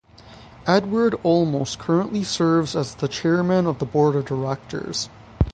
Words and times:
Edward 0.65 1.13
Olmos 1.23 1.77
currently 1.77 2.23
serves 2.23 2.75
as 2.75 2.95
the 2.95 3.07
Chairman 3.07 3.67
of 3.67 3.77
the 3.77 3.85
Board 3.85 4.15
of 4.15 4.25
Directors. 4.25 5.09